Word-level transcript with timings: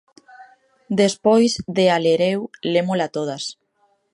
Despois 1.01 1.51
de 1.75 1.85
a 1.95 1.97
ler 2.05 2.21
eu, 2.33 2.39
lemola 2.73 3.07
todas. 3.15 3.43